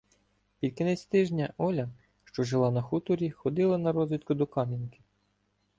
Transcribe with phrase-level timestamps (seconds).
[0.59, 1.89] Під кінець тижня Оля,
[2.23, 4.99] що жила на хуторі, ходила на розвідку до Кам'янки.